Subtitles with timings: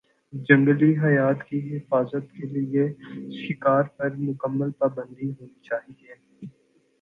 [0.33, 2.87] جنگلی حیات کی حفاظت کے لیے
[3.39, 6.13] شکار پر مکمل پابندی ہونی چاہیے